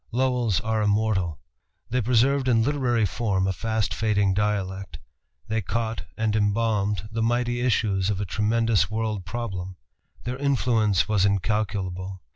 [0.11, 1.39] Lowell's are immortal.
[1.91, 4.97] They preserved in literary form a fast fading dialect;
[5.47, 9.75] they caught and embalmed the mighty issues of a tremendous world problem.
[10.23, 12.19] Their influence was incalculable.